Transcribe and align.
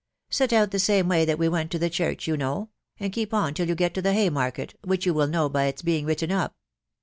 Set 0.31 0.51
out 0.51 0.71
the 0.71 0.79
same 0.79 1.07
way 1.07 1.23
that 1.25 1.37
we 1.37 1.47
went 1.47 1.69
to 1.69 1.77
the 1.77 1.87
church, 1.87 2.25
you 2.25 2.35
know, 2.35 2.69
and 2.99 3.13
keep 3.13 3.35
on 3.35 3.53
till 3.53 3.67
you 3.67 3.75
get 3.75 3.93
to 3.93 4.01
the 4.01 4.13
Hay 4.13 4.31
market, 4.31 4.73
which 4.83 5.05
you 5.05 5.13
will 5.13 5.27
know 5.27 5.47
by 5.47 5.65
it's 5.65 5.83
being 5.83 6.07
written 6.07 6.31
up. 6.31 6.55